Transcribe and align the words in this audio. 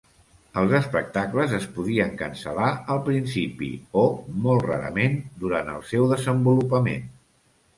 Els 0.59 0.71
espectacles 0.77 1.51
es 1.57 1.67
podien 1.75 2.15
cancel·lar 2.21 2.71
al 2.95 3.03
principi 3.09 3.69
o, 4.05 4.09
molt 4.47 4.67
rarament, 4.69 5.21
durant 5.45 5.71
el 5.75 5.89
seu 5.93 6.09
desenvolupament. 6.15 7.07